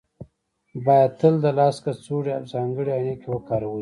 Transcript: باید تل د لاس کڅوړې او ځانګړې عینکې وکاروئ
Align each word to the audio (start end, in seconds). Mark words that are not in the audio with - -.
باید 0.85 1.11
تل 1.19 1.33
د 1.43 1.45
لاس 1.59 1.75
کڅوړې 1.83 2.31
او 2.37 2.43
ځانګړې 2.53 2.91
عینکې 2.97 3.27
وکاروئ 3.31 3.69